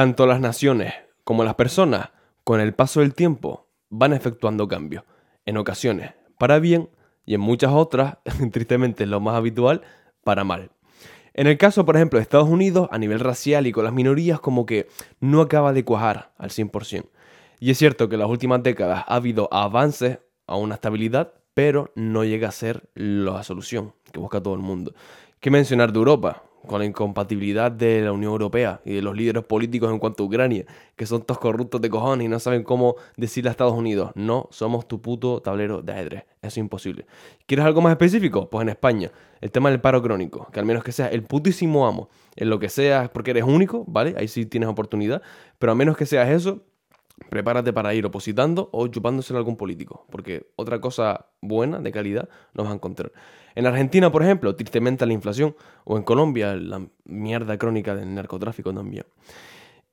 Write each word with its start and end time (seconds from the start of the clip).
Tanto 0.00 0.26
las 0.26 0.40
naciones 0.40 0.94
como 1.24 1.44
las 1.44 1.56
personas, 1.56 2.08
con 2.42 2.58
el 2.58 2.72
paso 2.72 3.00
del 3.00 3.12
tiempo, 3.12 3.68
van 3.90 4.14
efectuando 4.14 4.66
cambios. 4.66 5.04
En 5.44 5.58
ocasiones, 5.58 6.14
para 6.38 6.58
bien, 6.58 6.88
y 7.26 7.34
en 7.34 7.42
muchas 7.42 7.72
otras, 7.72 8.16
tristemente 8.50 9.04
lo 9.04 9.20
más 9.20 9.34
habitual, 9.34 9.82
para 10.24 10.42
mal. 10.42 10.70
En 11.34 11.48
el 11.48 11.58
caso, 11.58 11.84
por 11.84 11.96
ejemplo, 11.96 12.18
de 12.18 12.22
Estados 12.22 12.48
Unidos, 12.48 12.88
a 12.90 12.96
nivel 12.96 13.20
racial 13.20 13.66
y 13.66 13.72
con 13.72 13.84
las 13.84 13.92
minorías, 13.92 14.40
como 14.40 14.64
que 14.64 14.88
no 15.20 15.42
acaba 15.42 15.74
de 15.74 15.84
cuajar 15.84 16.32
al 16.38 16.48
100%. 16.48 17.04
Y 17.58 17.70
es 17.70 17.76
cierto 17.76 18.08
que 18.08 18.14
en 18.14 18.20
las 18.20 18.30
últimas 18.30 18.62
décadas 18.62 19.04
ha 19.06 19.16
habido 19.16 19.52
avances 19.52 20.20
a 20.46 20.56
una 20.56 20.76
estabilidad, 20.76 21.34
pero 21.52 21.92
no 21.94 22.24
llega 22.24 22.48
a 22.48 22.52
ser 22.52 22.88
la 22.94 23.42
solución 23.42 23.92
que 24.10 24.18
busca 24.18 24.42
todo 24.42 24.54
el 24.54 24.60
mundo. 24.60 24.94
¿Qué 25.40 25.50
mencionar 25.50 25.92
de 25.92 25.98
Europa? 25.98 26.42
Con 26.66 26.80
la 26.80 26.84
incompatibilidad 26.84 27.72
de 27.72 28.02
la 28.02 28.12
Unión 28.12 28.32
Europea 28.32 28.80
y 28.84 28.94
de 28.94 29.02
los 29.02 29.16
líderes 29.16 29.44
políticos 29.44 29.90
en 29.90 29.98
cuanto 29.98 30.22
a 30.22 30.26
Ucrania, 30.26 30.66
que 30.94 31.06
son 31.06 31.22
todos 31.22 31.38
corruptos 31.38 31.80
de 31.80 31.88
cojones 31.88 32.26
y 32.26 32.28
no 32.28 32.38
saben 32.38 32.62
cómo 32.62 32.96
decirle 33.16 33.48
a 33.48 33.52
Estados 33.52 33.72
Unidos, 33.72 34.10
no, 34.14 34.46
somos 34.50 34.86
tu 34.86 35.00
puto 35.00 35.40
tablero 35.40 35.80
de 35.80 35.92
ajedrez. 35.92 36.24
Eso 36.42 36.48
es 36.48 36.56
imposible. 36.58 37.06
¿Quieres 37.46 37.64
algo 37.64 37.80
más 37.80 37.92
específico? 37.92 38.50
Pues 38.50 38.62
en 38.62 38.68
España, 38.68 39.10
el 39.40 39.50
tema 39.50 39.70
del 39.70 39.80
paro 39.80 40.02
crónico, 40.02 40.48
que 40.52 40.60
al 40.60 40.66
menos 40.66 40.84
que 40.84 40.92
sea 40.92 41.08
el 41.08 41.22
putísimo 41.22 41.86
amo, 41.86 42.10
en 42.36 42.50
lo 42.50 42.58
que 42.58 42.68
sea, 42.68 43.10
porque 43.12 43.32
eres 43.32 43.44
único, 43.44 43.84
¿vale? 43.86 44.14
Ahí 44.18 44.28
sí 44.28 44.46
tienes 44.46 44.68
oportunidad, 44.68 45.22
pero 45.58 45.72
a 45.72 45.74
menos 45.74 45.96
que 45.96 46.06
seas 46.06 46.28
eso, 46.30 46.62
prepárate 47.30 47.72
para 47.72 47.94
ir 47.94 48.04
opositando 48.04 48.68
o 48.72 48.86
chupándoselo 48.88 49.38
a 49.38 49.40
algún 49.40 49.56
político, 49.56 50.06
porque 50.10 50.50
otra 50.56 50.80
cosa 50.80 51.26
buena, 51.40 51.78
de 51.78 51.92
calidad, 51.92 52.28
no 52.52 52.64
vas 52.64 52.72
a 52.72 52.74
encontrar. 52.74 53.12
En 53.54 53.66
Argentina, 53.66 54.12
por 54.12 54.22
ejemplo, 54.22 54.54
tristemente 54.54 55.06
la 55.06 55.12
inflación, 55.12 55.56
o 55.84 55.96
en 55.96 56.02
Colombia, 56.02 56.54
la 56.56 56.86
mierda 57.04 57.56
crónica 57.56 57.94
del 57.94 58.14
narcotráfico 58.14 58.74
también. 58.74 59.06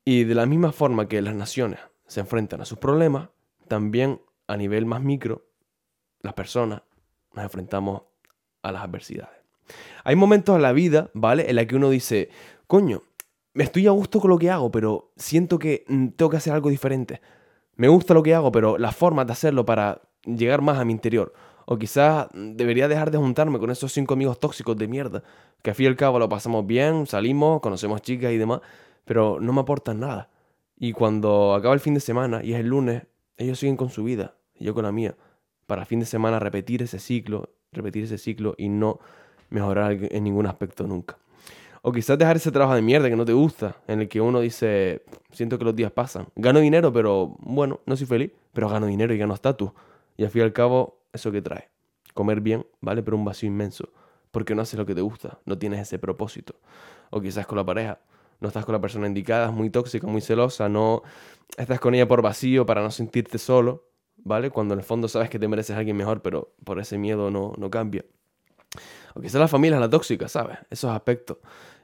Y 0.04 0.24
de 0.24 0.36
la 0.36 0.46
misma 0.46 0.72
forma 0.72 1.08
que 1.08 1.22
las 1.22 1.36
naciones 1.36 1.80
se 2.08 2.20
enfrentan 2.20 2.62
a 2.62 2.66
sus 2.66 2.78
problemas, 2.78 3.30
también 3.68 4.22
a 4.48 4.58
nivel 4.58 4.86
más 4.86 5.02
micro, 5.02 5.46
las 6.22 6.34
personas 6.34 6.82
nos 7.34 7.44
enfrentamos 7.44 8.02
a 8.64 8.72
las 8.72 8.84
adversidades. 8.84 9.38
Hay 10.04 10.16
momentos 10.16 10.56
en 10.56 10.62
la 10.62 10.72
vida, 10.72 11.12
¿vale? 11.14 11.50
En 11.50 11.56
la 11.56 11.68
que 11.68 11.76
uno 11.76 11.90
dice, 11.90 12.30
coño, 12.68 13.04
me 13.54 13.64
estoy 13.64 13.88
a 13.88 13.92
gusto 13.92 14.20
con 14.20 14.30
lo 14.30 14.38
que 14.38 14.52
hago, 14.52 14.72
pero 14.72 15.12
siento 15.18 15.58
que 15.58 15.84
mm, 15.88 16.10
tengo 16.10 16.30
que 16.30 16.38
hacer 16.38 16.54
algo 16.54 16.70
diferente. 16.70 17.22
Me 17.78 17.88
gusta 17.88 18.16
lo 18.16 18.24
que 18.24 18.34
hago, 18.34 18.52
pero 18.52 18.78
la 18.80 18.92
forma 18.92 19.24
de 19.24 19.34
hacerlo 19.34 19.64
para 19.66 20.02
llegar 20.26 20.62
más 20.62 20.80
a 20.80 20.86
mi 20.86 20.92
interior. 20.92 21.34
O 21.66 21.78
quizás 21.78 22.28
debería 22.34 22.88
dejar 22.88 23.12
de 23.12 23.20
juntarme 23.20 23.60
con 23.60 23.70
esos 23.70 23.92
cinco 23.94 24.16
amigos 24.16 24.40
tóxicos 24.40 24.76
de 24.78 24.88
mierda, 24.88 25.24
que 25.62 25.70
al 25.70 25.76
fin 25.76 25.86
y 25.86 25.88
al 25.90 25.96
cabo 25.96 26.18
lo 26.18 26.28
pasamos 26.28 26.66
bien, 26.66 27.06
salimos, 27.06 27.62
conocemos 27.62 28.02
chicas 28.02 28.32
y 28.32 28.38
demás, 28.38 28.62
pero 29.06 29.40
no 29.40 29.54
me 29.54 29.62
aportan 29.62 30.00
nada. 30.00 30.30
Y 30.76 30.94
cuando 30.94 31.54
acaba 31.54 31.76
el 31.76 31.80
fin 31.80 31.94
de 31.94 32.00
semana 32.00 32.44
y 32.44 32.54
es 32.54 32.60
el 32.60 32.68
lunes, 32.68 33.04
ellos 33.38 33.60
siguen 33.60 33.78
con 33.78 33.90
su 33.90 34.04
vida 34.04 34.36
y 34.56 34.66
yo 34.66 34.74
con 34.74 34.84
la 34.84 34.92
mía. 34.92 35.16
Para 35.68 35.86
fin 35.86 36.00
de 36.00 36.06
semana 36.08 36.40
repetir 36.40 36.82
ese 36.82 37.00
ciclo, 37.00 37.50
repetir 37.72 38.06
ese 38.06 38.18
ciclo 38.18 38.56
y 38.58 38.70
no 38.70 39.00
mejorar 39.50 39.98
en 40.02 40.24
ningún 40.24 40.48
aspecto 40.48 40.88
nunca. 40.88 41.18
O 41.82 41.92
quizás 41.92 42.18
dejar 42.18 42.36
ese 42.36 42.52
trabajo 42.52 42.76
de 42.76 42.82
mierda 42.82 43.10
que 43.10 43.16
no 43.16 43.26
te 43.26 43.34
gusta, 43.34 43.78
en 43.88 44.02
el 44.02 44.10
que 44.10 44.20
uno 44.20 44.40
dice, 44.40 45.04
siento 45.32 45.58
que 45.58 45.66
los 45.66 45.76
días 45.76 45.92
pasan. 45.92 46.28
Gano 46.36 46.60
dinero, 46.60 46.92
pero 46.92 47.36
bueno, 47.40 47.80
no 47.86 47.96
soy 47.96 48.08
feliz, 48.08 48.32
pero 48.54 48.70
gano 48.70 48.88
dinero 48.88 49.14
y 49.14 49.18
gano 49.18 49.34
estatus. 49.34 49.72
Y 50.18 50.24
al 50.24 50.30
fin 50.30 50.42
y 50.42 50.46
al 50.46 50.54
cabo, 50.54 51.00
eso 51.14 51.32
que 51.32 51.42
trae. 51.42 51.70
Comer 52.14 52.42
bien, 52.42 52.66
¿vale? 52.82 53.04
Pero 53.04 53.18
un 53.18 53.26
vacío 53.26 53.48
inmenso. 53.48 53.90
Porque 54.32 54.56
no 54.56 54.62
haces 54.62 54.78
lo 54.78 54.86
que 54.86 54.96
te 54.96 55.02
gusta, 55.02 55.40
no 55.46 55.58
tienes 55.58 55.82
ese 55.82 56.00
propósito. 56.00 56.56
O 57.10 57.22
quizás 57.22 57.46
con 57.46 57.58
la 57.58 57.66
pareja, 57.66 58.00
no 58.40 58.48
estás 58.48 58.66
con 58.66 58.74
la 58.74 58.82
persona 58.82 59.08
indicada, 59.08 59.48
es 59.48 59.54
muy 59.54 59.70
tóxica, 59.70 60.08
muy 60.08 60.22
celosa, 60.22 60.70
no 60.70 61.04
estás 61.58 61.80
con 61.80 61.96
ella 61.96 62.08
por 62.08 62.22
vacío 62.22 62.66
para 62.66 62.82
no 62.82 62.92
sentirte 62.92 63.38
solo, 63.38 63.88
¿vale? 64.18 64.50
Cuando 64.50 64.74
en 64.74 64.80
el 64.80 64.86
fondo 64.86 65.08
sabes 65.08 65.30
que 65.30 65.40
te 65.40 65.48
mereces 65.48 65.76
a 65.76 65.80
alguien 65.80 65.98
mejor, 65.98 66.22
pero 66.22 66.54
por 66.64 66.80
ese 66.80 66.98
miedo 66.98 67.32
no, 67.32 67.54
no 67.58 67.70
cambia. 67.70 68.04
O 69.16 69.22
quizás 69.22 69.40
la 69.40 69.48
familia 69.48 69.76
es 69.76 69.82
la 69.82 69.90
tóxica, 69.90 70.28
¿sabes? 70.28 70.58
Esos 70.70 70.92
aspectos. 70.92 71.38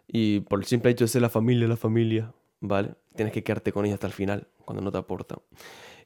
Y 0.07 0.41
por 0.41 0.59
el 0.59 0.65
simple 0.65 0.91
hecho 0.91 1.05
de 1.05 1.09
ser 1.09 1.21
la 1.21 1.29
familia, 1.29 1.67
la 1.67 1.77
familia, 1.77 2.33
¿vale? 2.59 2.95
Tienes 3.15 3.33
que 3.33 3.43
quedarte 3.43 3.71
con 3.71 3.85
ella 3.85 3.95
hasta 3.95 4.07
el 4.07 4.13
final, 4.13 4.47
cuando 4.65 4.81
no 4.83 4.91
te 4.91 4.97
aporta. 4.97 5.37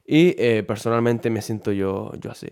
Y 0.06 0.34
eh, 0.38 0.62
personalmente 0.62 1.30
me 1.30 1.42
siento 1.42 1.72
yo, 1.72 2.12
yo 2.20 2.30
así. 2.30 2.48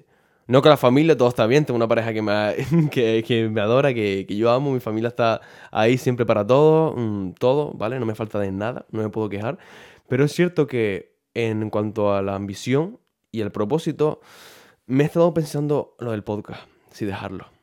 No 0.48 0.62
con 0.62 0.70
la 0.70 0.76
familia, 0.76 1.16
todo 1.16 1.28
está 1.28 1.46
bien, 1.46 1.64
tengo 1.64 1.76
una 1.76 1.88
pareja 1.88 2.12
que 2.12 2.22
me, 2.22 2.54
que, 2.90 3.24
que 3.26 3.48
me 3.48 3.60
adora, 3.60 3.92
que, 3.92 4.26
que, 4.28 4.36
yo 4.36 4.50
amo, 4.50 4.72
mi 4.72 4.80
familia 4.80 5.08
está 5.08 5.40
ahí 5.72 5.98
siempre 5.98 6.24
para 6.24 6.46
todo, 6.46 6.94
mm, 6.96 7.32
todo, 7.32 7.72
¿vale? 7.72 7.98
No 7.98 8.06
me 8.06 8.14
falta 8.14 8.38
de 8.38 8.52
nada, 8.52 8.86
no 8.90 9.02
me 9.02 9.08
puedo 9.08 9.28
quejar. 9.28 9.58
Pero 10.08 10.24
es 10.24 10.32
cierto 10.32 10.66
que 10.66 11.16
en 11.34 11.68
cuanto 11.70 12.14
a 12.14 12.22
la 12.22 12.34
ambición 12.34 12.98
y 13.32 13.40
el 13.40 13.50
propósito, 13.50 14.20
me 14.86 15.04
he 15.04 15.06
estado 15.06 15.34
pensando 15.34 15.96
lo 15.98 16.12
del 16.12 16.22
podcast, 16.22 16.62
si 16.92 17.04
dejarlo. 17.04 17.55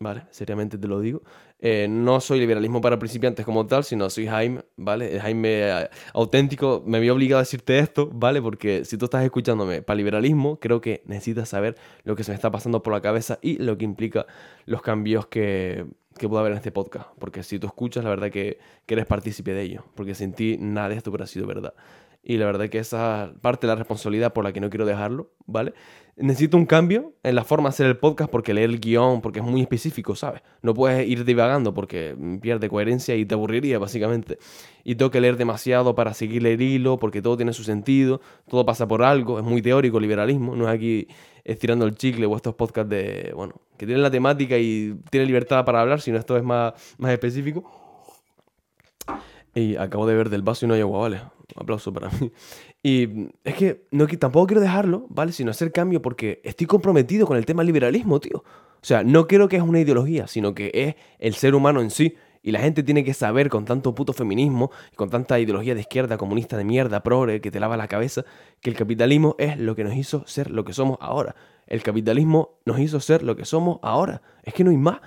¿Vale? 0.00 0.22
Seriamente 0.30 0.78
te 0.78 0.86
lo 0.86 1.00
digo. 1.00 1.22
Eh, 1.58 1.88
no 1.90 2.20
soy 2.20 2.38
liberalismo 2.38 2.80
para 2.80 3.00
principiantes 3.00 3.44
como 3.44 3.66
tal, 3.66 3.82
sino 3.82 4.08
soy 4.10 4.28
Jaime, 4.28 4.62
¿vale? 4.76 5.18
Jaime 5.18 5.68
eh, 5.68 5.90
auténtico. 6.14 6.84
Me 6.86 6.98
había 6.98 7.12
obligado 7.12 7.38
a 7.38 7.42
decirte 7.42 7.80
esto, 7.80 8.08
¿vale? 8.12 8.40
Porque 8.40 8.84
si 8.84 8.96
tú 8.96 9.06
estás 9.06 9.24
escuchándome 9.24 9.82
para 9.82 9.96
liberalismo, 9.96 10.60
creo 10.60 10.80
que 10.80 11.02
necesitas 11.06 11.48
saber 11.48 11.74
lo 12.04 12.14
que 12.14 12.22
se 12.22 12.30
me 12.30 12.36
está 12.36 12.50
pasando 12.52 12.80
por 12.80 12.92
la 12.92 13.00
cabeza 13.00 13.40
y 13.42 13.58
lo 13.58 13.76
que 13.76 13.84
implica 13.84 14.26
los 14.66 14.82
cambios 14.82 15.26
que, 15.26 15.84
que 16.16 16.28
pueda 16.28 16.42
haber 16.42 16.52
en 16.52 16.58
este 16.58 16.70
podcast. 16.70 17.08
Porque 17.18 17.42
si 17.42 17.58
tú 17.58 17.66
escuchas, 17.66 18.04
la 18.04 18.10
verdad 18.10 18.30
que, 18.30 18.58
que 18.86 18.94
eres 18.94 19.06
partícipe 19.06 19.52
de 19.52 19.62
ello. 19.62 19.84
Porque 19.96 20.14
sin 20.14 20.34
ti 20.34 20.58
nada 20.60 20.90
de 20.90 20.96
esto 20.96 21.10
hubiera 21.10 21.26
sido 21.26 21.48
verdad. 21.48 21.74
Y 22.22 22.36
la 22.36 22.46
verdad 22.46 22.68
que 22.68 22.78
esa 22.78 23.32
parte 23.40 23.66
de 23.66 23.72
la 23.72 23.76
responsabilidad 23.76 24.32
por 24.32 24.44
la 24.44 24.52
que 24.52 24.60
no 24.60 24.68
quiero 24.68 24.84
dejarlo, 24.84 25.30
¿vale? 25.46 25.72
Necesito 26.16 26.56
un 26.56 26.66
cambio 26.66 27.14
en 27.22 27.36
la 27.36 27.44
forma 27.44 27.68
de 27.68 27.74
hacer 27.74 27.86
el 27.86 27.96
podcast 27.96 28.28
porque 28.28 28.52
leer 28.52 28.70
el 28.70 28.80
guion, 28.80 29.20
porque 29.20 29.38
es 29.38 29.44
muy 29.44 29.60
específico, 29.60 30.16
¿sabes? 30.16 30.42
No 30.62 30.74
puedes 30.74 31.08
ir 31.08 31.24
divagando 31.24 31.72
porque 31.72 32.16
pierde 32.42 32.68
coherencia 32.68 33.14
y 33.14 33.24
te 33.24 33.34
aburriría, 33.34 33.78
básicamente. 33.78 34.38
Y 34.82 34.96
tengo 34.96 35.12
que 35.12 35.20
leer 35.20 35.36
demasiado 35.36 35.94
para 35.94 36.12
seguir 36.14 36.44
el 36.44 36.60
hilo 36.60 36.98
porque 36.98 37.22
todo 37.22 37.36
tiene 37.36 37.52
su 37.52 37.62
sentido, 37.62 38.20
todo 38.48 38.66
pasa 38.66 38.88
por 38.88 39.04
algo, 39.04 39.38
es 39.38 39.44
muy 39.44 39.62
teórico 39.62 39.98
el 39.98 40.02
liberalismo, 40.02 40.56
no 40.56 40.68
es 40.68 40.74
aquí 40.74 41.06
estirando 41.44 41.86
el 41.86 41.94
chicle 41.94 42.26
o 42.26 42.34
estos 42.34 42.54
podcasts 42.56 42.90
de, 42.90 43.32
bueno, 43.34 43.54
que 43.76 43.86
tienen 43.86 44.02
la 44.02 44.10
temática 44.10 44.58
y 44.58 44.98
tienen 45.10 45.28
libertad 45.28 45.64
para 45.64 45.80
hablar, 45.80 46.00
sino 46.00 46.18
esto 46.18 46.36
es 46.36 46.42
más, 46.42 46.74
más 46.98 47.12
específico. 47.12 47.64
Y 49.54 49.76
acabo 49.76 50.06
de 50.06 50.16
ver 50.16 50.30
del 50.30 50.42
vaso 50.42 50.66
y 50.66 50.68
no 50.68 50.74
hay 50.74 50.80
agua, 50.80 50.98
¿vale? 50.98 51.37
Un 51.56 51.62
aplauso 51.62 51.92
para 51.92 52.10
mí. 52.10 52.30
Y 52.82 53.28
es 53.42 53.54
que 53.54 53.86
no, 53.90 54.06
tampoco 54.06 54.46
quiero 54.46 54.60
dejarlo, 54.60 55.06
¿vale? 55.08 55.32
Sino 55.32 55.50
hacer 55.50 55.72
cambio 55.72 56.02
porque 56.02 56.40
estoy 56.44 56.66
comprometido 56.66 57.26
con 57.26 57.36
el 57.36 57.46
tema 57.46 57.64
liberalismo, 57.64 58.20
tío. 58.20 58.38
O 58.80 58.84
sea, 58.84 59.02
no 59.02 59.26
creo 59.26 59.48
que 59.48 59.56
es 59.56 59.62
una 59.62 59.80
ideología, 59.80 60.26
sino 60.26 60.54
que 60.54 60.70
es 60.72 60.94
el 61.18 61.34
ser 61.34 61.54
humano 61.54 61.80
en 61.80 61.90
sí. 61.90 62.14
Y 62.42 62.52
la 62.52 62.60
gente 62.60 62.82
tiene 62.82 63.02
que 63.02 63.14
saber 63.14 63.48
con 63.48 63.64
tanto 63.64 63.94
puto 63.94 64.12
feminismo 64.12 64.70
y 64.92 64.96
con 64.96 65.10
tanta 65.10 65.40
ideología 65.40 65.74
de 65.74 65.80
izquierda, 65.80 66.16
comunista 66.16 66.56
de 66.56 66.64
mierda, 66.64 67.02
progre, 67.02 67.40
que 67.40 67.50
te 67.50 67.58
lava 67.58 67.76
la 67.76 67.88
cabeza, 67.88 68.24
que 68.60 68.70
el 68.70 68.76
capitalismo 68.76 69.34
es 69.38 69.58
lo 69.58 69.74
que 69.74 69.84
nos 69.84 69.94
hizo 69.94 70.24
ser 70.26 70.50
lo 70.50 70.64
que 70.64 70.72
somos 70.72 70.98
ahora. 71.00 71.34
El 71.66 71.82
capitalismo 71.82 72.60
nos 72.64 72.78
hizo 72.78 73.00
ser 73.00 73.22
lo 73.22 73.36
que 73.36 73.44
somos 73.44 73.80
ahora. 73.82 74.22
Es 74.44 74.54
que 74.54 74.64
no 74.64 74.70
hay 74.70 74.76
más. 74.76 75.00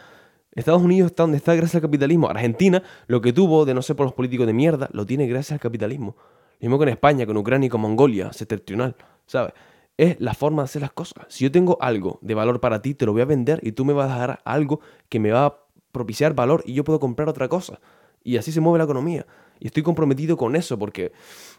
Estados 0.54 0.82
Unidos 0.82 1.12
está 1.12 1.24
donde 1.24 1.38
está 1.38 1.56
gracias 1.56 1.76
al 1.76 1.82
capitalismo. 1.82 2.30
Argentina, 2.30 2.84
lo 3.08 3.22
que 3.22 3.32
tuvo 3.32 3.66
de 3.66 3.74
no 3.74 3.82
ser 3.82 3.96
por 3.96 4.06
los 4.06 4.14
políticos 4.14 4.48
de 4.48 4.54
mierda, 4.54 4.90
lo 4.92 5.06
tiene 5.06 5.28
gracias 5.28 5.54
al 5.54 5.60
capitalismo. 5.60 6.16
Lo 6.60 6.68
mismo 6.68 6.78
con 6.78 6.90
España, 6.90 7.26
con 7.26 7.38
Ucrania 7.38 7.68
y 7.68 7.70
con 7.70 7.82
Mongolia, 7.82 8.34
septentrional, 8.34 8.96
¿sabes? 9.26 9.54
Es 9.98 10.20
la 10.20 10.34
forma 10.34 10.64
de 10.64 10.66
hacer 10.66 10.82
las 10.82 10.92
cosas. 10.92 11.26
Si 11.30 11.44
yo 11.44 11.52
tengo 11.52 11.78
algo 11.82 12.20
de 12.22 12.34
valor 12.34 12.60
para 12.60 12.82
ti, 12.82 12.94
te 12.94 13.06
lo 13.06 13.14
voy 13.14 13.22
a 13.22 13.26
vender 13.26 13.60
y 13.64 13.72
tú 13.72 13.86
me 13.86 13.94
vas 13.94 14.12
a 14.12 14.18
dar 14.18 14.42
algo 14.46 14.82
que 15.10 15.20
me 15.20 15.32
va 15.32 15.46
a 15.46 15.58
propiciar 15.92 16.34
valor 16.34 16.64
y 16.66 16.74
yo 16.74 16.84
puedo 16.84 17.00
comprar 17.00 17.30
otra 17.30 17.48
cosa. 17.48 17.80
Y 18.24 18.38
así 18.38 18.52
se 18.52 18.62
mueve 18.62 18.80
la 18.80 18.84
economía. 18.86 19.26
Y 19.62 19.68
estoy 19.68 19.84
comprometido 19.84 20.36
con 20.38 20.56
eso 20.56 20.78
porque 20.80 21.12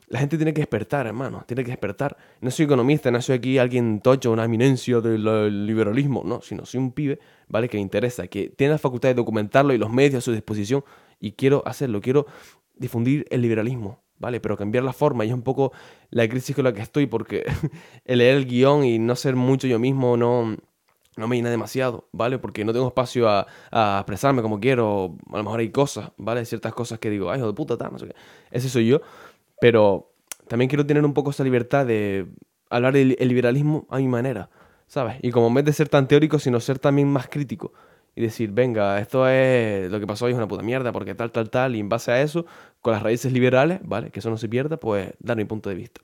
la 0.09 0.19
gente 0.19 0.37
tiene 0.37 0.53
que 0.53 0.61
despertar, 0.61 1.07
hermano. 1.07 1.45
Tiene 1.47 1.63
que 1.63 1.71
despertar. 1.71 2.17
No 2.41 2.51
soy 2.51 2.65
economista, 2.65 3.13
no 3.13 3.23
soy 3.23 3.37
aquí 3.37 3.59
alguien 3.59 4.01
tocho, 4.01 4.33
una 4.33 4.45
eminencia 4.45 5.01
del 5.01 5.67
liberalismo. 5.67 6.25
No, 6.25 6.43
sino 6.43 6.67
soy 6.67 6.81
un 6.81 6.91
pibe, 6.91 7.21
¿vale? 7.47 7.69
Que 7.69 7.77
me 7.77 7.81
interesa, 7.81 8.27
que 8.27 8.49
tiene 8.49 8.73
la 8.73 8.79
facultad 8.79 9.11
de 9.11 9.15
documentarlo 9.15 9.73
y 9.73 9.79
los 9.79 9.89
medios 9.93 10.17
a 10.17 10.21
su 10.21 10.33
disposición. 10.33 10.85
Y 11.21 11.33
quiero 11.33 11.63
hacerlo, 11.65 12.01
quiero 12.01 12.27
difundir 12.75 13.25
el 13.31 13.41
liberalismo, 13.41 14.03
¿vale? 14.19 14.41
Pero 14.41 14.57
cambiar 14.57 14.83
la 14.83 14.93
forma. 14.93 15.25
Y 15.25 15.29
es 15.29 15.35
un 15.35 15.43
poco 15.43 15.71
la 16.11 16.29
crisis 16.29 16.57
con 16.57 16.65
la 16.65 16.75
que 16.75 16.83
estoy 16.83 17.07
porque 17.07 17.45
el 18.05 18.19
leer 18.19 18.37
el 18.37 18.47
guion 18.47 18.85
y 18.85 18.99
no 18.99 19.15
ser 19.15 19.37
mucho 19.37 19.69
yo 19.69 19.79
mismo 19.79 20.17
no 20.17 20.57
no 21.17 21.29
me 21.29 21.37
llena 21.37 21.51
demasiado, 21.51 22.09
¿vale? 22.13 22.39
Porque 22.39 22.65
no 22.65 22.73
tengo 22.73 22.89
espacio 22.89 23.29
a, 23.29 23.47
expresarme 23.99 24.43
como 24.43 24.61
quiero. 24.61 25.17
A 25.33 25.37
lo 25.37 25.45
mejor 25.45 25.61
hay 25.61 25.71
cosas, 25.71 26.11
¿vale? 26.17 26.45
Ciertas 26.45 26.73
cosas 26.73 26.99
que 26.99 27.11
digo, 27.11 27.31
ay, 27.31 27.39
hijo 27.39 27.47
de 27.47 27.53
puta, 27.53 27.77
tal, 27.77 27.93
no 27.93 27.99
sé 27.99 28.07
qué. 28.07 28.15
Ese 28.51 28.69
soy 28.69 28.87
yo. 28.87 29.01
Pero 29.61 30.13
también 30.49 30.69
quiero 30.69 30.87
tener 30.87 31.05
un 31.05 31.15
poco 31.15 31.31
esa 31.31 31.45
libertad 31.45 31.87
de 31.87 32.27
hablar 32.71 32.95
del 32.95 33.17
liberalismo 33.21 33.87
a 33.91 33.99
mi 33.99 34.09
manera, 34.09 34.49
¿sabes? 34.87 35.17
Y 35.23 35.31
como 35.31 35.49
en 35.49 35.55
vez 35.55 35.65
de 35.67 35.73
ser 35.73 35.89
tan 35.89 36.09
teórico, 36.09 36.39
sino 36.39 36.59
ser 36.61 36.79
también 36.79 37.09
más 37.09 37.29
crítico. 37.29 37.73
y 38.15 38.21
decir, 38.21 38.51
venga, 38.53 38.99
esto 39.01 39.27
es 39.27 39.91
lo 39.91 39.99
que 39.99 40.07
pasó 40.07 40.27
hoy 40.27 40.33
es 40.33 40.37
una 40.37 40.47
puta 40.47 40.63
mierda 40.63 40.93
porque 40.93 41.15
tal, 41.15 41.31
tal, 41.31 41.49
tal, 41.49 41.77
y 41.77 41.81
en 41.81 41.89
base 41.89 42.13
a 42.13 42.21
eso, 42.21 42.45
con 42.83 42.93
las 42.93 43.03
raíces 43.03 43.33
liberales, 43.33 43.81
¿vale? 43.85 44.11
Que 44.11 44.21
eso 44.21 44.29
no 44.29 44.37
se 44.37 44.49
pierda, 44.49 44.77
pues 44.77 45.15
dar 45.19 45.37
mi 45.37 45.47
punto 45.47 45.71
de 45.71 45.77
vista. 45.77 46.01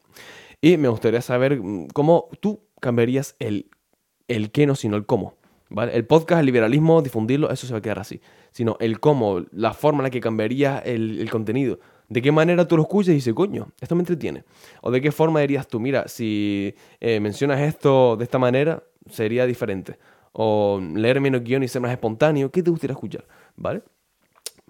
Y 0.60 0.76
me 0.76 0.88
gustaría 0.88 1.20
saber 1.20 1.60
mm, 1.60 1.88
cómo 1.88 2.28
tú 2.40 2.60
cambiarías 2.80 3.36
el, 3.38 3.70
el 4.28 4.50
qué 4.50 4.66
no, 4.66 4.76
sino 4.76 4.96
el 4.96 5.06
cómo. 5.06 5.34
¿Vale? 5.70 5.94
El 5.94 6.06
podcast, 6.06 6.40
el 6.40 6.46
liberalismo, 6.46 7.02
difundirlo, 7.02 7.50
eso 7.50 7.66
se 7.66 7.72
va 7.72 7.78
a 7.78 7.82
quedar 7.82 7.98
así. 7.98 8.20
Sino 8.52 8.76
el 8.80 9.00
cómo, 9.00 9.44
la 9.52 9.74
forma 9.74 10.00
en 10.00 10.04
la 10.04 10.10
que 10.10 10.20
cambiarías 10.20 10.82
el, 10.86 11.28
contenido. 11.30 11.78
¿De 12.08 12.22
qué 12.22 12.32
manera 12.32 12.66
tú 12.66 12.76
lo 12.76 12.84
escuchas 12.84 13.10
y 13.10 13.16
dices, 13.16 13.34
coño, 13.34 13.68
esto 13.80 13.94
me 13.94 14.00
entretiene? 14.00 14.44
¿O 14.80 14.90
de 14.90 15.00
qué 15.00 15.12
forma 15.12 15.40
dirías 15.40 15.68
tú, 15.68 15.78
mira, 15.78 16.08
si 16.08 16.74
eh, 17.00 17.20
mencionas 17.20 17.60
esto 17.60 18.16
de 18.16 18.24
esta 18.24 18.38
manera, 18.38 18.82
sería 19.10 19.44
diferente? 19.44 19.98
O 20.32 20.80
leer 20.94 21.20
menos 21.20 21.42
guion 21.42 21.62
y 21.62 21.68
ser 21.68 21.82
más 21.82 21.90
espontáneo, 21.90 22.50
¿qué 22.50 22.62
te 22.62 22.70
gustaría 22.70 22.94
escuchar? 22.94 23.26
¿Vale? 23.56 23.82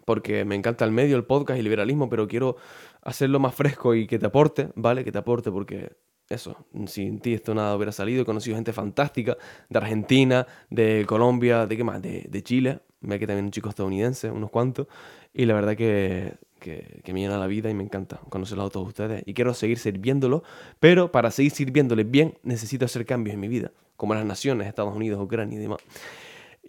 Porque 0.04 0.44
me 0.44 0.56
encanta 0.56 0.84
el 0.84 0.90
medio, 0.90 1.16
el 1.16 1.24
podcast 1.24 1.58
y 1.58 1.60
el 1.60 1.64
liberalismo, 1.64 2.08
pero 2.08 2.26
quiero 2.26 2.56
hacerlo 3.02 3.38
más 3.38 3.54
fresco 3.54 3.94
y 3.94 4.08
que 4.08 4.18
te 4.18 4.26
aporte, 4.26 4.70
¿vale? 4.74 5.04
Que 5.04 5.12
te 5.12 5.18
aporte 5.18 5.52
porque 5.52 5.92
eso, 6.28 6.56
sin 6.86 7.20
ti 7.20 7.34
esto 7.34 7.54
nada 7.54 7.74
hubiera 7.76 7.92
salido. 7.92 8.22
He 8.22 8.24
conocido 8.24 8.56
gente 8.56 8.72
fantástica 8.72 9.36
de 9.68 9.78
Argentina, 9.78 10.46
de 10.70 11.04
Colombia, 11.06 11.66
de 11.66 11.76
qué 11.76 11.84
más, 11.84 12.02
de, 12.02 12.26
de 12.28 12.42
Chile. 12.42 12.80
Me 13.00 13.18
que 13.18 13.26
también 13.26 13.46
un 13.46 13.50
chico 13.52 13.68
estadounidense, 13.68 14.30
unos 14.30 14.50
cuantos. 14.50 14.88
Y 15.32 15.46
la 15.46 15.54
verdad 15.54 15.76
que, 15.76 16.34
que, 16.58 17.12
me 17.12 17.20
llena 17.20 17.38
la 17.38 17.46
vida 17.46 17.70
y 17.70 17.74
me 17.74 17.82
encanta 17.82 18.20
conocerlos 18.28 18.66
a 18.66 18.70
todos 18.70 18.88
ustedes. 18.88 19.22
Y 19.26 19.34
quiero 19.34 19.54
seguir 19.54 19.78
sirviéndolo, 19.78 20.42
pero 20.80 21.10
para 21.10 21.30
seguir 21.30 21.52
sirviéndoles 21.52 22.10
bien 22.10 22.38
necesito 22.42 22.84
hacer 22.84 23.06
cambios 23.06 23.34
en 23.34 23.40
mi 23.40 23.48
vida, 23.48 23.70
como 23.96 24.14
las 24.14 24.24
naciones, 24.24 24.66
Estados 24.66 24.94
Unidos, 24.94 25.20
Ucrania 25.22 25.58
y 25.58 25.62
demás. 25.62 25.78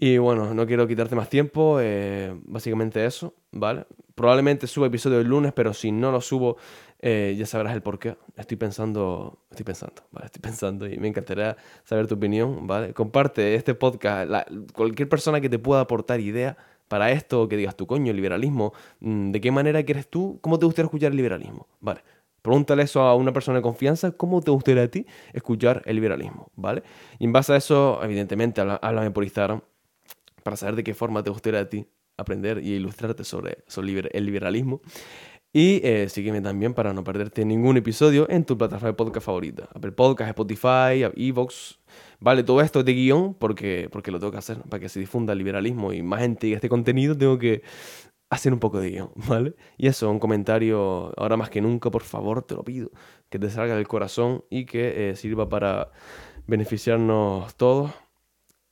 Y 0.01 0.17
bueno, 0.17 0.53
no 0.53 0.65
quiero 0.65 0.87
quitarte 0.87 1.15
más 1.15 1.29
tiempo, 1.29 1.79
eh, 1.81 2.33
básicamente 2.45 3.05
eso, 3.05 3.33
¿vale? 3.51 3.85
Probablemente 4.15 4.65
suba 4.65 4.87
episodio 4.87 5.19
el 5.19 5.27
lunes, 5.27 5.51
pero 5.53 5.73
si 5.73 5.91
no 5.91 6.11
lo 6.11 6.21
subo, 6.21 6.55
eh, 7.01 7.35
ya 7.37 7.45
sabrás 7.45 7.73
el 7.73 7.81
por 7.81 7.97
qué. 7.99 8.17
Estoy 8.35 8.57
pensando, 8.57 9.39
estoy 9.49 9.63
pensando, 9.63 10.03
¿vale? 10.11 10.25
Estoy 10.25 10.41
pensando 10.41 10.87
y 10.87 10.97
me 10.97 11.07
encantaría 11.07 11.55
saber 11.83 12.07
tu 12.07 12.15
opinión, 12.15 12.67
¿vale? 12.67 12.93
Comparte 12.93 13.55
este 13.55 13.73
podcast, 13.73 14.29
cualquier 14.73 15.07
persona 15.07 15.39
que 15.39 15.49
te 15.49 15.59
pueda 15.59 15.81
aportar 15.81 16.19
idea 16.19 16.57
para 16.89 17.11
esto, 17.11 17.47
que 17.47 17.55
digas 17.55 17.77
tu 17.77 17.87
coño, 17.87 18.11
liberalismo, 18.11 18.73
mm, 18.99 19.31
¿de 19.31 19.41
qué 19.41 19.51
manera 19.51 19.83
quieres 19.83 20.09
tú? 20.09 20.39
¿Cómo 20.41 20.59
te 20.59 20.65
gustaría 20.65 20.87
escuchar 20.87 21.11
el 21.11 21.17
liberalismo? 21.17 21.67
¿Vale? 21.79 22.01
Pregúntale 22.41 22.83
eso 22.83 23.01
a 23.01 23.15
una 23.15 23.31
persona 23.31 23.59
de 23.59 23.61
confianza, 23.61 24.11
¿cómo 24.11 24.41
te 24.41 24.51
gustaría 24.51 24.83
a 24.83 24.87
ti 24.87 25.05
escuchar 25.33 25.83
el 25.85 25.95
liberalismo? 25.95 26.51
¿Vale? 26.55 26.83
Y 27.19 27.25
en 27.25 27.33
base 27.33 27.53
a 27.53 27.57
eso, 27.57 27.99
evidentemente, 28.03 28.61
háblame 28.61 29.11
por 29.11 29.23
Instagram 29.23 29.61
para 30.43 30.57
saber 30.57 30.75
de 30.75 30.83
qué 30.83 30.93
forma 30.93 31.23
te 31.23 31.29
gustaría 31.29 31.59
a 31.59 31.69
ti 31.69 31.85
aprender 32.17 32.59
y 32.63 32.73
ilustrarte 32.73 33.23
sobre, 33.23 33.59
sobre 33.67 34.09
el 34.11 34.25
liberalismo. 34.25 34.81
Y 35.51 35.81
eh, 35.83 36.07
sígueme 36.09 36.41
también 36.41 36.75
para 36.75 36.93
no 36.93 37.03
perderte 37.03 37.43
ningún 37.43 37.75
episodio 37.77 38.29
en 38.29 38.45
tu 38.45 38.55
plataforma 38.55 38.89
de 38.89 38.93
podcast 38.93 39.25
favorita. 39.25 39.67
Apple 39.73 39.93
Podcast, 39.93 40.29
Spotify, 40.29 41.05
Evox. 41.15 41.79
Vale, 42.19 42.43
todo 42.43 42.61
esto 42.61 42.79
es 42.79 42.85
de 42.85 42.93
guion 42.93 43.33
porque, 43.33 43.89
porque 43.91 44.11
lo 44.11 44.19
tengo 44.19 44.31
que 44.31 44.37
hacer 44.37 44.61
para 44.61 44.79
que 44.79 44.89
se 44.89 44.99
difunda 44.99 45.33
el 45.33 45.39
liberalismo 45.39 45.91
y 45.91 46.03
más 46.03 46.21
gente 46.21 46.45
diga 46.45 46.57
este 46.57 46.69
contenido. 46.69 47.17
Tengo 47.17 47.39
que 47.39 47.63
hacer 48.29 48.53
un 48.53 48.59
poco 48.59 48.79
de 48.79 48.91
guion, 48.91 49.11
¿vale? 49.27 49.55
Y 49.77 49.87
eso, 49.87 50.11
un 50.11 50.19
comentario, 50.19 51.11
ahora 51.17 51.35
más 51.35 51.49
que 51.49 51.61
nunca, 51.61 51.89
por 51.89 52.03
favor, 52.03 52.43
te 52.43 52.53
lo 52.53 52.63
pido, 52.63 52.91
que 53.29 53.39
te 53.39 53.49
salga 53.49 53.75
del 53.75 53.87
corazón 53.87 54.43
y 54.51 54.65
que 54.65 55.09
eh, 55.09 55.15
sirva 55.15 55.49
para 55.49 55.91
beneficiarnos 56.45 57.55
todos 57.55 57.91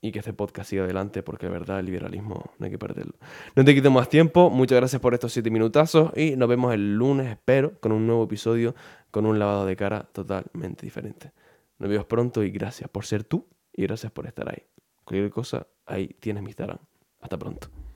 y 0.01 0.11
que 0.11 0.19
este 0.19 0.33
podcast 0.33 0.69
siga 0.69 0.83
adelante 0.83 1.23
porque 1.23 1.47
de 1.47 1.51
verdad 1.51 1.79
el 1.79 1.87
liberalismo 1.87 2.51
no 2.59 2.65
hay 2.65 2.71
que 2.71 2.77
perderlo. 2.77 3.13
No 3.55 3.65
te 3.65 3.73
quito 3.73 3.91
más 3.91 4.09
tiempo, 4.09 4.49
muchas 4.49 4.77
gracias 4.77 5.01
por 5.01 5.13
estos 5.13 5.33
siete 5.33 5.49
minutazos 5.49 6.11
y 6.15 6.35
nos 6.35 6.47
vemos 6.47 6.73
el 6.73 6.95
lunes, 6.95 7.27
espero, 7.27 7.79
con 7.79 7.91
un 7.91 8.05
nuevo 8.05 8.23
episodio 8.23 8.75
con 9.11 9.25
un 9.25 9.39
lavado 9.39 9.65
de 9.65 9.75
cara 9.75 10.03
totalmente 10.11 10.85
diferente. 10.85 11.31
Nos 11.79 11.89
vemos 11.89 12.05
pronto 12.05 12.43
y 12.43 12.51
gracias 12.51 12.89
por 12.89 13.05
ser 13.05 13.23
tú 13.23 13.47
y 13.73 13.83
gracias 13.83 14.11
por 14.11 14.27
estar 14.27 14.49
ahí. 14.49 14.63
Cualquier 15.03 15.31
cosa, 15.31 15.67
ahí 15.85 16.07
tienes 16.19 16.43
mi 16.43 16.49
Instagram. 16.49 16.79
Hasta 17.21 17.37
pronto. 17.37 17.86